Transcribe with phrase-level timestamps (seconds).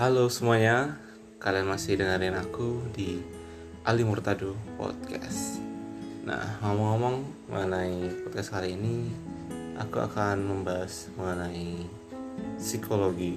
[0.00, 0.96] Halo semuanya,
[1.44, 3.20] kalian masih dengerin aku di
[3.84, 5.60] Ali Murtado Podcast.
[6.24, 7.20] Nah, ngomong-ngomong
[7.52, 9.12] mengenai podcast kali ini,
[9.76, 11.84] aku akan membahas mengenai
[12.56, 13.36] psikologi.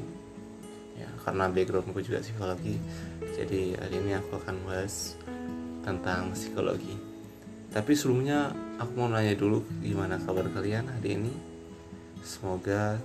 [0.95, 2.79] Ya, karena backgroundku juga psikologi,
[3.35, 5.19] jadi hari ini aku akan bahas
[5.83, 6.95] tentang psikologi.
[7.75, 11.35] Tapi sebelumnya aku mau nanya dulu gimana kabar kalian hari ini.
[12.23, 12.95] Semoga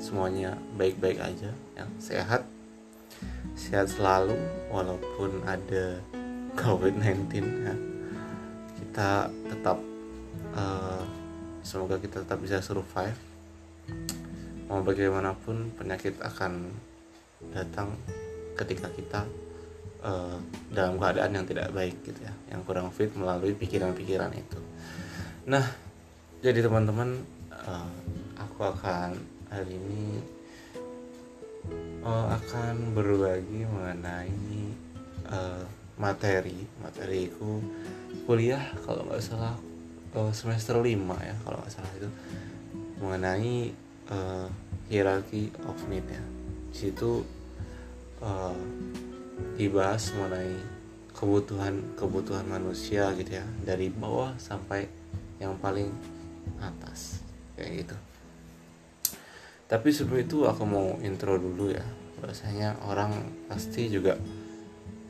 [0.00, 2.53] semuanya baik-baik aja, yang sehat,
[3.54, 4.34] sehat selalu
[4.70, 5.98] walaupun ada
[6.58, 7.30] COVID-19
[7.64, 7.74] ya.
[8.78, 9.78] Kita tetap
[10.54, 11.02] uh,
[11.62, 13.18] semoga kita tetap bisa survive.
[14.66, 16.72] Mau bagaimanapun penyakit akan
[17.52, 17.94] datang
[18.58, 19.20] ketika kita
[20.02, 20.38] uh,
[20.70, 24.60] dalam keadaan yang tidak baik gitu ya, yang kurang fit melalui pikiran-pikiran itu.
[25.44, 25.64] Nah,
[26.40, 27.20] jadi teman-teman
[27.52, 27.92] uh,
[28.40, 29.18] aku akan
[29.52, 30.22] hari ini
[32.04, 34.36] uh, akan berbagi mengenai
[35.28, 35.64] uh,
[35.96, 36.66] materi.
[36.82, 37.62] Materiku
[38.28, 39.56] kuliah kalau nggak salah
[40.16, 40.86] uh, semester 5
[41.20, 42.10] ya kalau nggak salah itu.
[43.00, 43.56] Mengenai
[44.12, 44.46] uh,
[44.88, 46.24] hierarchy of need ya.
[46.70, 47.24] Di situ
[48.20, 48.56] uh,
[49.58, 50.54] dibahas mengenai
[51.14, 53.46] kebutuhan kebutuhan manusia gitu ya.
[53.64, 54.86] Dari bawah sampai
[55.40, 55.88] yang paling
[56.60, 57.24] atas.
[57.54, 57.96] Kayak gitu
[59.64, 61.84] tapi sebelum itu aku mau intro dulu ya.
[62.20, 63.12] Bahwasanya orang
[63.48, 64.16] pasti juga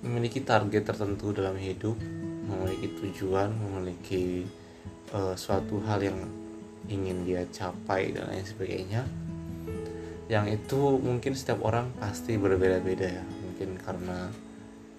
[0.04, 1.96] memiliki target tertentu dalam hidup
[2.44, 4.44] memiliki tujuan memiliki
[5.16, 6.18] uh, suatu hal yang
[6.86, 9.02] ingin dia capai dan lain sebagainya.
[10.28, 13.24] Yang itu mungkin setiap orang pasti berbeda-beda ya.
[13.24, 14.28] Mungkin karena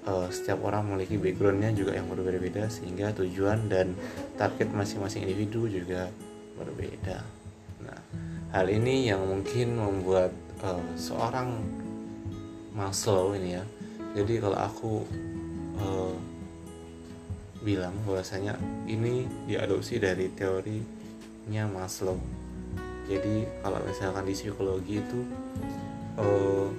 [0.09, 3.95] uh, setiap orang memiliki backgroundnya juga yang berbeda-beda sehingga tujuan dan
[4.35, 6.09] target masing-masing individu juga
[6.57, 7.23] berbeda.
[7.85, 8.01] Nah
[8.55, 10.31] hal ini yang mungkin membuat
[10.63, 11.59] uh, seorang
[12.71, 13.63] Maslow ini ya.
[14.15, 15.03] Jadi kalau aku
[15.75, 16.15] uh,
[17.59, 18.55] bilang bahwasanya
[18.87, 22.15] ini diadopsi dari teorinya Maslow.
[23.11, 25.19] Jadi kalau misalkan di psikologi itu
[26.15, 26.71] uh,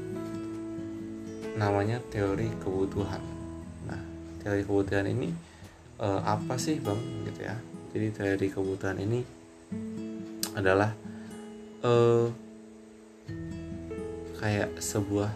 [1.60, 3.20] namanya teori kebutuhan.
[3.84, 4.00] Nah
[4.40, 5.28] teori kebutuhan ini
[6.00, 7.00] uh, apa sih bang?
[7.28, 7.56] Gitu ya.
[7.92, 9.20] Jadi teori kebutuhan ini
[10.56, 11.05] adalah
[11.84, 12.28] uh,
[14.38, 15.32] kayak sebuah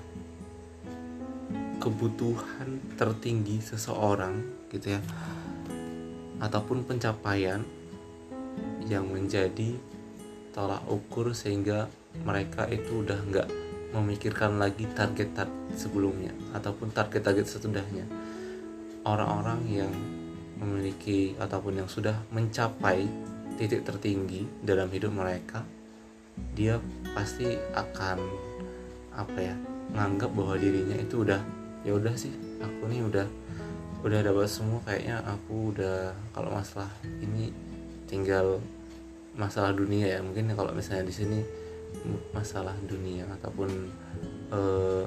[1.80, 5.00] kebutuhan tertinggi seseorang gitu ya.
[6.40, 7.60] Ataupun pencapaian
[8.88, 9.76] yang menjadi
[10.52, 11.86] tolak ukur sehingga
[12.26, 13.48] mereka itu udah nggak
[13.94, 18.06] memikirkan lagi target-target sebelumnya ataupun target-target setudahnya
[19.06, 19.92] orang-orang yang
[20.58, 23.06] memiliki ataupun yang sudah mencapai
[23.56, 25.64] titik tertinggi dalam hidup mereka
[26.54, 26.78] dia
[27.14, 28.18] pasti akan
[29.14, 29.54] apa ya
[29.90, 31.40] nganggap bahwa dirinya itu udah
[31.82, 32.30] ya udah sih
[32.62, 33.26] aku nih udah
[34.00, 36.88] udah dapat semua kayaknya aku udah kalau masalah
[37.20, 37.52] ini
[38.08, 38.58] tinggal
[39.38, 40.20] masalah dunia ya.
[40.24, 41.38] Mungkin kalau misalnya di sini
[42.34, 43.70] masalah dunia ataupun
[44.54, 45.04] uh,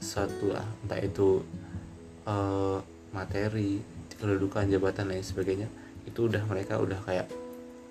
[0.00, 1.44] suatu ah, entah itu
[2.24, 2.80] uh,
[3.12, 3.80] materi
[4.16, 5.68] kedudukan jabatan lain sebagainya
[6.08, 7.28] itu udah mereka udah kayak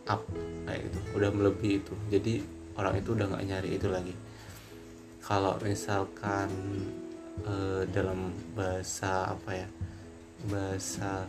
[0.09, 0.25] up
[0.65, 0.97] kayak gitu.
[1.15, 1.93] Udah melebihi itu.
[2.09, 2.33] Jadi
[2.75, 4.15] orang itu udah nggak nyari itu lagi.
[5.21, 6.49] Kalau misalkan
[7.45, 9.69] uh, dalam bahasa apa ya
[10.49, 11.27] bahasa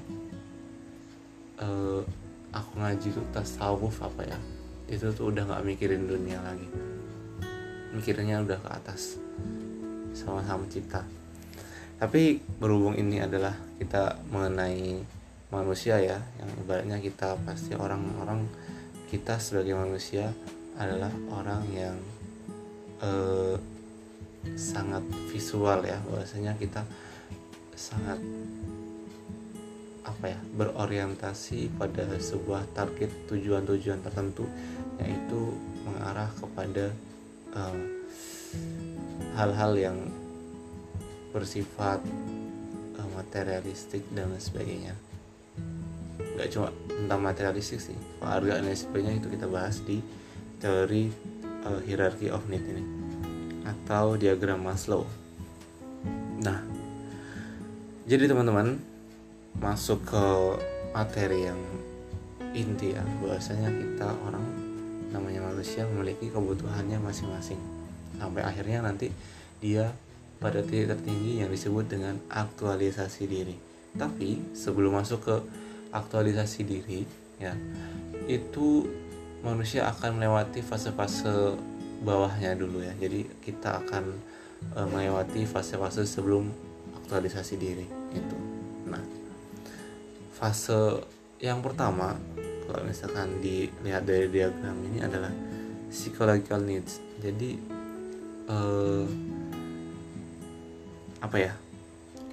[1.60, 2.00] uh,
[2.54, 4.38] aku ngaji tuh tasawuf apa ya
[4.90, 6.66] itu tuh udah nggak mikirin dunia lagi.
[7.94, 9.18] Mikirnya udah ke atas.
[10.10, 11.06] Sama-sama cipta.
[12.00, 15.19] Tapi berhubung ini adalah kita mengenai
[15.50, 16.18] manusia ya.
[16.38, 18.46] Yang ibaratnya kita pasti orang-orang
[19.10, 20.30] kita sebagai manusia
[20.78, 21.96] adalah orang yang
[23.02, 23.56] eh,
[24.56, 25.98] sangat visual ya.
[26.08, 26.86] Bahwasanya kita
[27.74, 28.18] sangat
[30.00, 34.48] apa ya berorientasi pada sebuah target tujuan-tujuan tertentu
[35.00, 36.92] yaitu mengarah kepada
[39.36, 39.98] hal-hal uh, yang
[41.30, 42.02] bersifat
[42.98, 44.92] uh, materialistik dan sebagainya
[46.40, 47.96] nggak cuma tentang materialistik sih.
[48.16, 50.00] Penghargaan dan sebagainya itu kita bahas di
[50.56, 51.12] teori
[51.68, 52.80] uh, hierarchy of need ini.
[53.68, 55.04] Atau diagram Maslow.
[56.40, 56.64] Nah
[58.08, 58.80] jadi teman-teman
[59.60, 60.24] masuk ke
[60.96, 61.60] materi yang
[62.56, 63.04] inti ya.
[63.20, 64.42] Bahwasanya kita orang
[65.12, 67.60] namanya manusia memiliki kebutuhannya masing-masing.
[68.16, 69.12] Sampai akhirnya nanti
[69.60, 69.92] dia
[70.40, 73.56] pada titik tertinggi yang disebut dengan aktualisasi diri.
[73.92, 75.36] Tapi sebelum masuk ke
[75.90, 77.02] aktualisasi diri
[77.40, 77.54] ya
[78.30, 78.86] itu
[79.40, 81.56] manusia akan melewati fase-fase
[82.00, 82.92] bawahnya dulu ya.
[82.96, 84.04] Jadi kita akan
[84.76, 86.48] uh, melewati fase-fase sebelum
[87.04, 88.36] aktualisasi diri itu
[88.86, 89.02] nah
[90.36, 91.02] fase
[91.40, 92.14] yang pertama
[92.66, 95.32] kalau misalkan dilihat dari diagram ini adalah
[95.90, 97.02] psychological needs.
[97.18, 97.58] Jadi
[98.46, 99.04] uh,
[101.20, 101.52] apa ya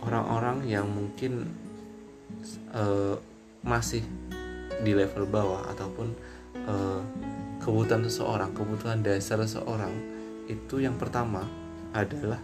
[0.06, 1.50] orang-orang yang mungkin
[2.72, 3.18] uh,
[3.66, 4.06] masih
[4.82, 6.14] di level bawah ataupun
[6.66, 7.02] uh,
[7.62, 9.92] kebutuhan seseorang kebutuhan dasar seseorang
[10.48, 11.44] itu yang pertama
[11.92, 12.40] adalah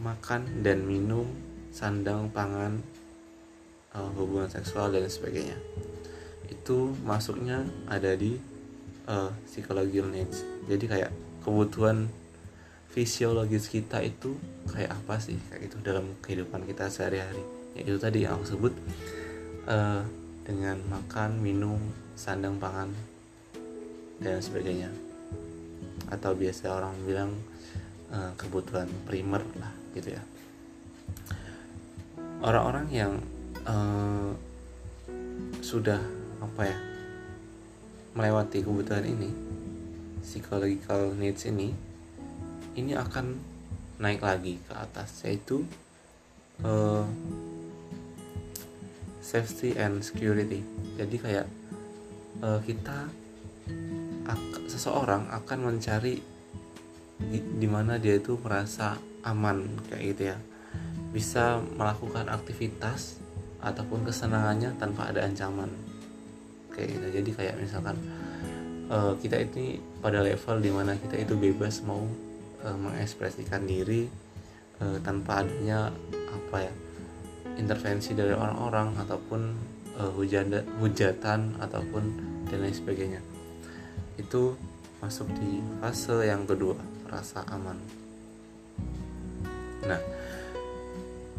[0.00, 1.28] makan dan minum
[1.70, 2.80] sandang pangan
[3.94, 5.58] uh, hubungan seksual dan sebagainya.
[6.50, 8.36] Itu masuknya ada di
[9.06, 10.42] uh, psychological needs.
[10.66, 11.10] Jadi kayak
[11.42, 12.10] kebutuhan
[12.90, 14.38] fisiologis kita itu
[14.70, 15.38] kayak apa sih?
[15.50, 17.42] Kayak itu dalam kehidupan kita sehari-hari.
[17.74, 18.72] Ya itu tadi yang aku sebut
[19.68, 20.02] uh,
[20.44, 21.80] dengan makan minum
[22.14, 22.92] sandang pangan
[24.20, 24.92] dan sebagainya.
[26.08, 27.32] Atau biasa orang bilang
[28.12, 30.22] uh, kebutuhan primer lah gitu ya.
[32.44, 33.12] Orang-orang yang
[33.64, 34.32] uh,
[35.64, 36.00] sudah
[36.44, 36.78] apa ya
[38.14, 39.32] melewati kebutuhan ini
[40.20, 41.74] psychological needs ini
[42.78, 43.38] ini akan
[43.98, 45.64] naik lagi ke atas yaitu
[46.62, 47.06] uh,
[49.24, 50.60] safety and security.
[51.00, 51.46] Jadi kayak
[52.44, 53.08] uh, kita
[54.68, 56.20] seseorang akan mencari
[57.16, 60.38] di, di mana dia itu merasa aman kayak gitu ya.
[61.16, 63.16] Bisa melakukan aktivitas
[63.64, 65.72] ataupun kesenangannya tanpa ada ancaman
[66.76, 67.06] kayak gitu.
[67.22, 67.96] Jadi kayak misalkan
[68.92, 72.04] uh, kita ini pada level di mana kita itu bebas mau
[72.60, 74.04] uh, mengekspresikan diri
[74.84, 75.88] uh, tanpa adanya
[76.28, 76.74] apa ya
[77.56, 79.40] intervensi dari orang-orang ataupun
[79.98, 82.02] uh, hujatan hujatan ataupun
[82.50, 83.20] dan lain sebagainya.
[84.18, 84.58] Itu
[85.02, 86.78] masuk di fase yang kedua
[87.10, 87.76] rasa aman.
[89.84, 90.00] Nah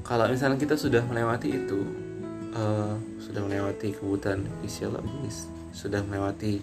[0.06, 1.82] kalau misalnya kita sudah melewati itu
[2.54, 6.62] uh, sudah melewati kebutuhan fisiologis sudah melewati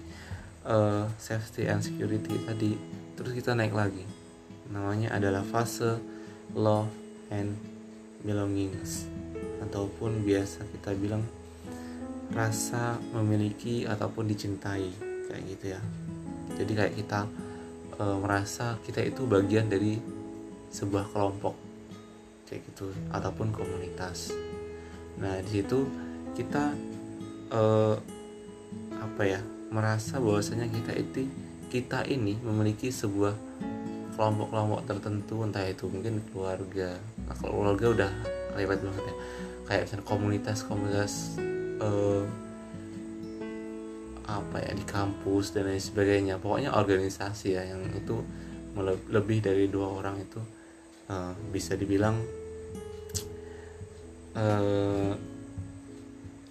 [0.65, 2.79] uh, safety and security tadi
[3.19, 4.07] terus kita naik lagi.
[4.73, 6.01] Namanya adalah fase
[6.57, 6.89] love
[7.29, 7.59] and
[8.25, 9.12] belongings
[9.69, 11.23] ataupun biasa kita bilang
[12.33, 14.89] rasa memiliki ataupun dicintai
[15.29, 15.81] kayak gitu ya.
[16.57, 17.21] Jadi kayak kita
[17.97, 20.01] e, merasa kita itu bagian dari
[20.73, 21.55] sebuah kelompok
[22.49, 24.33] kayak gitu ataupun komunitas.
[25.21, 25.85] Nah di situ
[26.33, 26.73] kita
[27.53, 27.63] e,
[28.97, 29.41] apa ya
[29.73, 31.29] merasa bahwasanya kita itu
[31.73, 33.33] kita ini memiliki sebuah
[34.13, 37.01] kelompok-kelompok tertentu entah itu mungkin keluarga.
[37.25, 38.13] Nah, kalau keluarga udah
[38.53, 39.17] ribet banget ya
[39.67, 41.39] kayak misalnya komunitas-komunitas
[41.83, 42.25] uh,
[44.27, 46.41] apa ya di kampus dan lain sebagainya.
[46.41, 48.23] Pokoknya organisasi ya yang itu
[49.13, 50.41] lebih dari dua orang itu
[51.13, 52.17] uh, bisa dibilang
[54.37, 55.13] uh,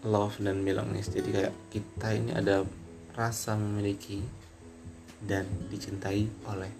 [0.05, 2.65] love dan belongingness jadi kayak kita ini ada
[3.13, 4.21] rasa memiliki
[5.21, 6.71] dan dicintai oleh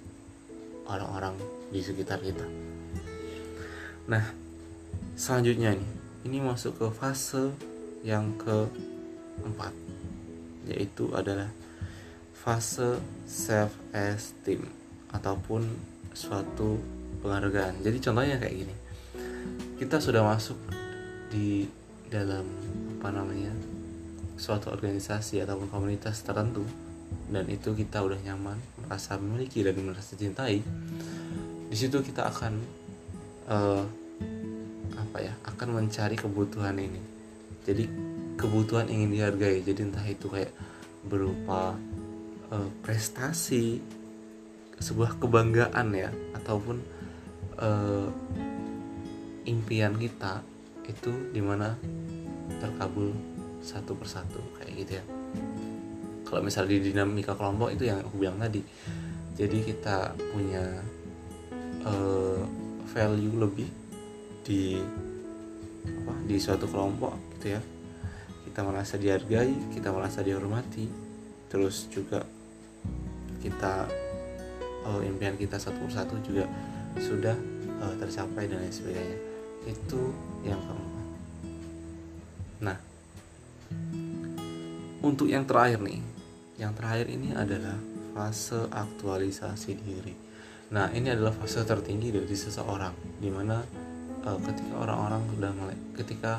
[0.90, 1.38] orang-orang
[1.70, 2.46] di sekitar kita.
[4.10, 4.26] Nah
[5.14, 7.54] selanjutnya nih ini masuk ke fase
[8.06, 9.74] yang keempat
[10.70, 11.50] yaitu adalah
[12.34, 14.66] fase self esteem
[15.14, 15.66] ataupun
[16.14, 16.78] suatu
[17.22, 17.82] penghargaan.
[17.82, 18.76] Jadi contohnya kayak gini
[19.82, 20.62] kita sudah masuk
[21.34, 21.66] di
[22.06, 22.46] dalam
[23.02, 23.50] apa namanya
[24.38, 26.62] suatu organisasi ataupun komunitas tertentu
[27.34, 30.62] dan itu kita udah nyaman merasa memiliki dan merasa cintai
[31.66, 32.54] di situ kita akan
[33.50, 33.82] uh,
[35.12, 37.04] apa ya akan mencari kebutuhan ini.
[37.68, 37.84] Jadi
[38.40, 39.60] kebutuhan ingin dihargai.
[39.60, 40.56] Jadi entah itu kayak
[41.04, 41.76] berupa
[42.48, 43.84] uh, prestasi
[44.80, 46.80] sebuah kebanggaan ya ataupun
[47.60, 48.08] uh,
[49.44, 50.40] impian kita
[50.88, 51.76] itu di mana
[52.64, 53.12] terkabul
[53.60, 55.06] satu persatu kayak gitu ya.
[56.24, 58.64] Kalau misalnya di dinamika kelompok itu yang aku bilang tadi.
[59.36, 60.64] Jadi kita punya
[61.84, 62.48] uh,
[62.96, 63.81] value lebih
[64.42, 64.82] di
[65.82, 67.62] apa di suatu kelompok gitu ya.
[68.48, 70.86] Kita merasa dihargai kita merasa dihormati.
[71.52, 72.24] Terus juga
[73.42, 73.90] kita
[74.88, 76.48] uh, impian kita satu persatu juga
[77.00, 77.36] sudah
[77.82, 79.18] uh, tercapai dan lain sebagainya.
[79.68, 80.14] Itu
[80.46, 81.02] yang keempat
[82.62, 82.78] nah
[85.02, 85.98] untuk yang terakhir nih
[86.62, 87.74] yang terakhir ini adalah
[88.14, 90.14] fase aktualisasi diri.
[90.78, 93.66] Nah ini adalah fase tertinggi dari seseorang di mana
[94.26, 95.52] uh, ketika orang-orang sudah
[95.98, 96.32] ketika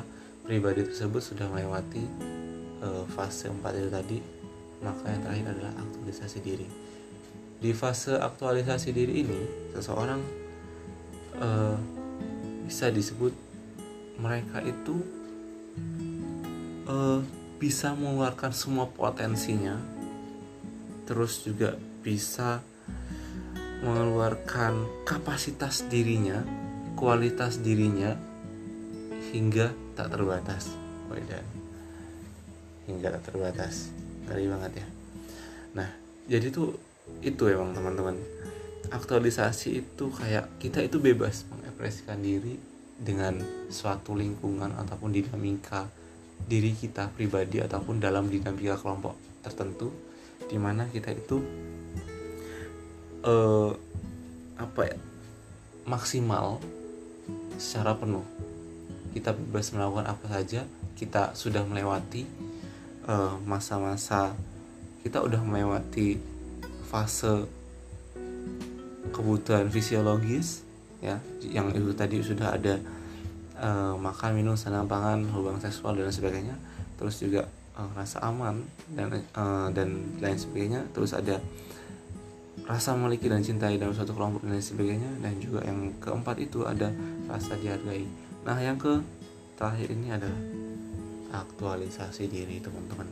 [0.43, 2.03] pribadi tersebut sudah melewati
[2.83, 4.17] uh, fase 4 itu tadi
[4.83, 6.67] maka yang terakhir adalah aktualisasi diri.
[7.63, 9.39] Di fase aktualisasi diri ini
[9.71, 10.19] seseorang
[11.39, 11.79] uh,
[12.67, 13.31] bisa disebut
[14.19, 14.99] mereka itu
[16.91, 17.23] uh,
[17.57, 19.79] bisa mengeluarkan semua potensinya
[21.07, 22.59] terus juga bisa
[23.83, 26.43] mengeluarkan kapasitas dirinya
[26.93, 28.15] kualitas dirinya
[29.33, 30.69] hingga tak terbatas.
[31.13, 31.45] Dan.
[32.89, 33.93] Hingga tak terbatas.
[34.25, 34.87] Ngeri banget ya.
[35.77, 35.89] Nah
[36.25, 36.73] jadi tuh
[37.21, 38.17] itu emang teman-teman.
[38.89, 42.57] Aktualisasi itu kayak kita itu bebas mengekspresikan diri
[42.97, 43.41] dengan
[43.73, 45.89] suatu lingkungan ataupun dinamika
[46.45, 49.91] diri kita pribadi ataupun dalam dinamika kelompok tertentu
[50.47, 51.39] di mana kita itu
[53.23, 53.71] uh,
[54.59, 54.97] apa ya
[55.87, 56.59] maksimal
[57.57, 58.25] secara penuh.
[59.13, 62.23] Kita bebas melakukan apa saja kita sudah melewati
[63.09, 64.53] eh, masa-masa uh,
[65.03, 66.15] kita udah melewati
[66.87, 67.43] fase
[69.11, 70.63] kebutuhan fisiologis
[71.03, 72.79] ya yang itu tadi sudah ada
[73.59, 76.55] uh, makan minum senang pangan hubungan seksual dan sebagainya.
[76.95, 77.43] Terus juga
[77.75, 78.63] uh, rasa aman
[78.95, 80.87] dan uh, dan lain sebagainya.
[80.95, 81.43] Terus ada
[82.63, 85.11] rasa memiliki dan cintai dalam suatu kelompok dan lain sebagainya.
[85.19, 86.91] Dan juga yang keempat itu ada
[87.27, 88.07] rasa dihargai.
[88.43, 88.99] Nah yang ke
[89.55, 90.41] terakhir ini adalah
[91.33, 93.09] aktualisasi diri teman-teman.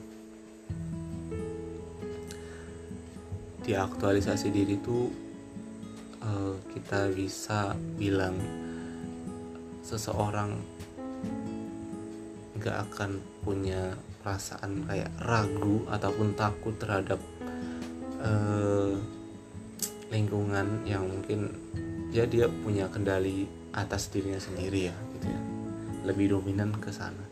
[3.61, 5.09] Di aktualisasi diri itu
[6.21, 8.37] uh, kita bisa bilang
[9.85, 10.57] seseorang
[12.61, 17.17] nggak akan punya perasaan kayak ragu ataupun takut terhadap
[18.21, 18.93] uh,
[20.11, 21.55] lingkungan yang mungkin
[22.11, 25.41] ya dia punya kendali atas dirinya sendiri ya gitu ya.
[26.11, 27.23] Lebih dominan ke sana.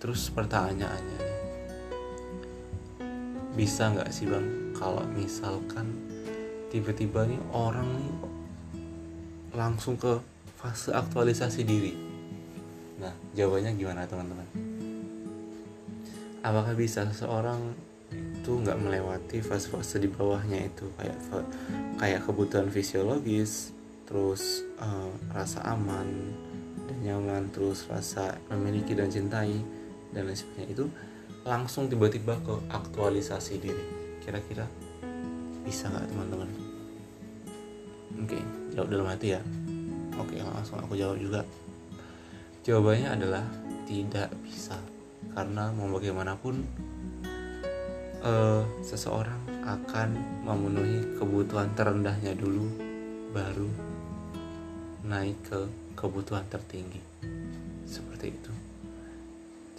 [0.00, 1.20] Terus pertanyaannya
[3.52, 5.92] bisa nggak sih bang kalau misalkan
[6.72, 8.14] tiba-tiba nih orang nih
[9.52, 10.16] langsung ke
[10.56, 11.92] fase aktualisasi diri?
[12.96, 14.48] Nah jawabannya gimana teman-teman?
[16.40, 17.91] Apakah bisa seseorang
[18.42, 20.90] itu nggak melewati fase-fase di bawahnya itu.
[20.98, 21.18] Kayak
[22.02, 23.70] kayak kebutuhan fisiologis
[24.02, 26.34] terus uh, rasa aman
[26.90, 29.62] dan nyaman terus rasa memiliki dan cintai
[30.10, 30.74] dan lain sebagainya.
[30.74, 30.84] Itu
[31.46, 33.86] langsung tiba-tiba ke aktualisasi diri.
[34.26, 34.66] Kira-kira
[35.62, 36.50] bisa nggak teman-teman?
[38.26, 38.42] Oke
[38.74, 39.40] jawab dalam hati ya.
[40.18, 41.46] Oke langsung aku jawab juga.
[42.66, 43.46] Jawabannya adalah
[43.86, 44.74] tidak bisa.
[45.30, 46.66] Karena mau bagaimanapun
[48.22, 50.08] uh, seseorang akan
[50.46, 52.66] memenuhi kebutuhan terendahnya dulu
[53.30, 53.70] baru
[55.06, 55.60] naik ke
[55.98, 57.02] kebutuhan tertinggi.
[57.86, 58.52] Seperti itu.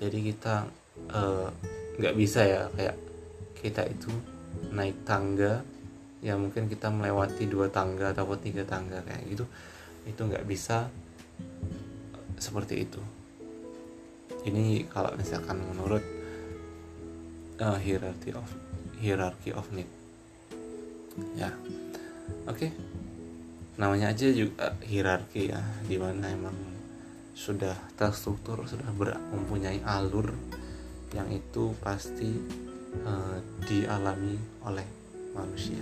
[0.04, 0.68] Jadi kita
[1.16, 1.48] eh,
[1.96, 2.98] nggak uh, bisa ya kayak
[3.64, 4.12] kita itu
[4.76, 5.64] naik tangga
[6.20, 9.46] ya mungkin kita melewati dua tangga ataupun tiga tangga kayak gitu.
[10.04, 10.92] Itu nggak bisa
[12.40, 13.02] seperti itu.
[14.44, 16.04] Ini kalau misalkan menurut
[17.60, 18.48] uh, hierarchy of
[18.98, 19.90] hierarchy of need.
[21.38, 21.54] Ya.
[22.48, 22.70] Oke.
[22.70, 22.72] Okay.
[23.74, 26.54] namanya aja juga hierarki ya di mana emang
[27.34, 30.30] sudah terstruktur sudah ber mempunyai alur
[31.18, 32.30] yang itu pasti
[33.02, 34.86] uh, dialami oleh
[35.34, 35.82] manusia.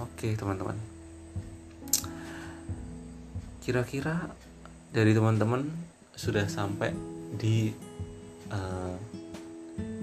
[0.00, 0.76] Oke okay, teman-teman.
[3.60, 4.32] Kira-kira
[4.88, 5.68] dari teman-teman
[6.16, 6.96] sudah sampai
[7.36, 7.68] di
[8.48, 8.96] uh,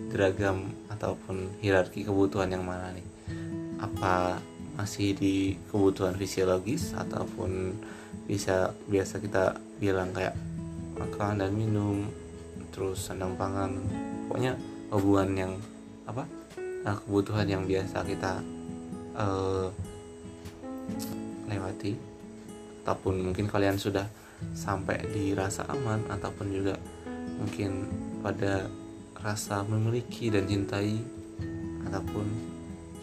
[0.08, 3.08] beragam ataupun hierarki kebutuhan yang mana nih?
[3.78, 4.42] Apa
[4.78, 7.74] masih di kebutuhan fisiologis ataupun
[8.30, 10.38] bisa biasa kita bilang kayak
[10.98, 12.06] makan dan minum
[12.70, 13.74] terus sandang pangan
[14.30, 14.54] pokoknya
[14.94, 15.54] hubungan yang
[16.06, 16.30] apa
[16.86, 18.38] nah, kebutuhan yang biasa kita
[19.18, 19.74] uh,
[21.50, 21.98] lewati
[22.86, 24.06] ataupun mungkin kalian sudah
[24.54, 26.78] sampai di rasa aman ataupun juga
[27.42, 27.90] mungkin
[28.22, 28.70] pada
[29.28, 31.04] rasa memiliki dan cintai
[31.84, 32.24] ataupun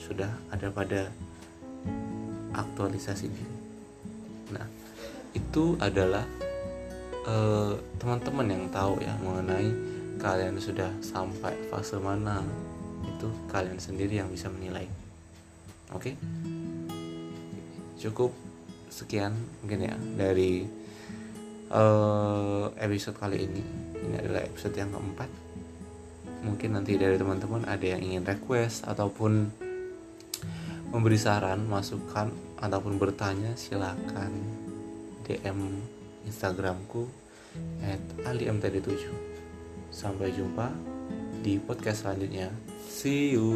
[0.01, 1.13] sudah ada pada
[2.57, 3.57] aktualisasi diri.
[4.57, 4.65] Nah,
[5.37, 6.25] itu adalah
[7.29, 9.69] eh, teman-teman yang tahu ya mengenai
[10.17, 12.41] kalian sudah sampai fase mana
[13.05, 14.89] itu kalian sendiri yang bisa menilai.
[15.93, 16.15] Oke, okay?
[18.01, 18.33] cukup
[18.89, 20.65] sekian mungkin ya dari
[21.69, 23.63] uh, episode kali ini.
[24.01, 25.29] Ini adalah episode yang keempat
[26.45, 29.49] mungkin nanti dari teman-teman ada yang ingin request ataupun
[30.95, 34.31] memberi saran, masukan ataupun bertanya silakan
[35.27, 35.83] DM
[36.29, 37.09] Instagramku
[38.23, 39.11] @alimtd7.
[39.91, 40.71] Sampai jumpa
[41.43, 42.53] di podcast selanjutnya.
[42.87, 43.51] See you.